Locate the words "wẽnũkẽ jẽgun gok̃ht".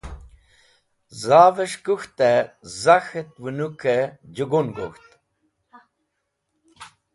3.43-5.09